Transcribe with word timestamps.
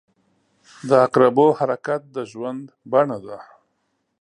•د 0.87 0.89
عقربو 1.05 1.47
حرکت 1.59 2.01
د 2.15 2.17
ژوند 2.31 2.65
بڼه 2.91 3.17
ده. 3.25 3.37